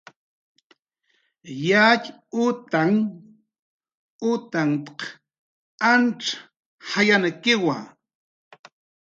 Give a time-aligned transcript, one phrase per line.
[1.67, 2.99] "Yatxutanh
[4.31, 4.97] utanht""
[5.91, 6.23] antz
[6.89, 7.77] jayankiwa"